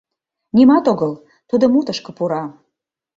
[0.55, 1.11] Нимат огыл,
[1.49, 2.43] тудо мутышко пура.